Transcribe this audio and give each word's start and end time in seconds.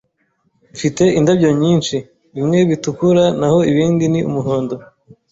Mfite 0.73 1.03
indabyo 1.19 1.49
nyinshi. 1.61 1.95
Bimwe 2.35 2.59
bitukura 2.69 3.23
naho 3.39 3.59
ibindi 3.71 4.05
ni 4.13 4.19
umuhondo. 4.29 4.75